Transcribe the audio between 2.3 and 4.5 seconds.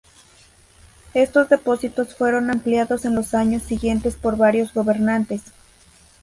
ampliados en los años siguientes por